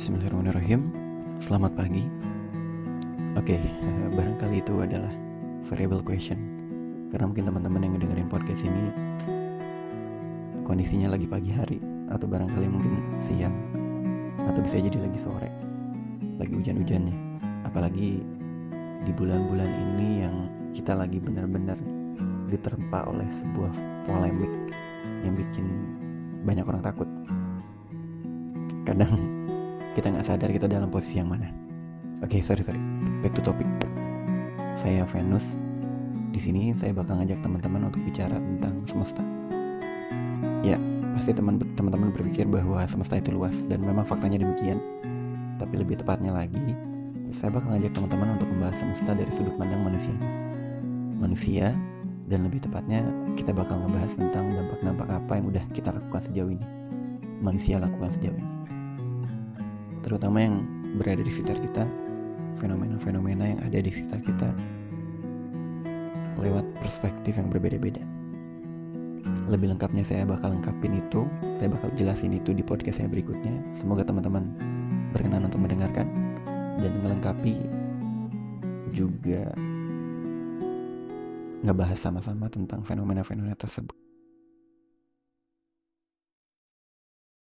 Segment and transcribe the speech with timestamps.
[0.00, 0.96] Bismillahirrahmanirrahim.
[1.44, 2.08] Selamat pagi.
[3.36, 3.60] Oke,
[4.16, 5.12] barangkali itu adalah
[5.68, 6.40] variable question.
[7.12, 8.96] Karena mungkin teman-teman yang ngedengerin podcast ini
[10.64, 13.52] Kondisinya lagi pagi hari Atau barangkali mungkin siang
[14.48, 15.52] Atau bisa jadi lagi sore.
[16.40, 17.18] Lagi hujan-hujan nih.
[17.68, 18.24] Apalagi
[19.04, 21.76] di bulan-bulan ini yang kita lagi benar-benar
[22.48, 23.76] diterpa oleh sebuah
[24.08, 24.72] polemik
[25.28, 25.68] yang bikin
[26.48, 27.08] banyak orang takut.
[28.88, 29.39] Kadang
[30.00, 31.52] kita nggak sadar kita dalam posisi yang mana.
[32.24, 32.80] Oke, okay, sorry sorry.
[33.20, 33.68] Back to topic.
[34.72, 35.60] Saya Venus.
[36.32, 39.20] Di sini saya bakal ngajak teman-teman untuk bicara tentang semesta.
[40.64, 40.80] Ya,
[41.12, 44.80] pasti teman-teman berpikir bahwa semesta itu luas dan memang faktanya demikian.
[45.60, 46.72] Tapi lebih tepatnya lagi,
[47.36, 50.16] saya bakal ngajak teman-teman untuk membahas semesta dari sudut pandang manusia.
[51.20, 51.76] Manusia,
[52.24, 53.04] dan lebih tepatnya
[53.36, 56.66] kita bakal ngebahas tentang dampak-dampak apa yang udah kita lakukan sejauh ini.
[57.44, 58.48] Manusia lakukan sejauh ini.
[60.00, 60.64] Terutama yang
[60.96, 61.84] berada di sekitar kita,
[62.56, 64.48] fenomena-fenomena yang ada di sekitar kita
[66.40, 68.00] lewat perspektif yang berbeda-beda.
[69.50, 71.26] Lebih lengkapnya saya bakal lengkapin itu,
[71.58, 73.52] saya bakal jelasin itu di podcast saya berikutnya.
[73.76, 74.50] Semoga teman-teman
[75.12, 76.06] berkenan untuk mendengarkan
[76.80, 77.60] dan melengkapi
[78.90, 79.52] juga
[81.60, 84.09] ngebahas sama-sama tentang fenomena-fenomena tersebut.